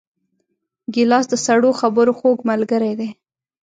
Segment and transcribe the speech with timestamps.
[0.93, 3.09] ګیلاس د سړو خبرو خوږ ملګری دی.